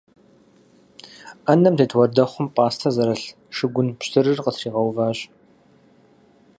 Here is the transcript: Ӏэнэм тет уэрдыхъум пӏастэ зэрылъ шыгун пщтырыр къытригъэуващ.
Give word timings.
Ӏэнэм 1.45 1.75
тет 1.79 1.91
уэрдыхъум 1.95 2.47
пӏастэ 2.55 2.89
зэрылъ 2.95 3.27
шыгун 3.55 3.87
пщтырыр 3.99 4.39
къытригъэуващ. 4.43 5.19